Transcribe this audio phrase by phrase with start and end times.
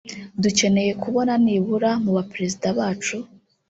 [0.43, 3.15] dukeneye kubona nibura mu Baperezida bacu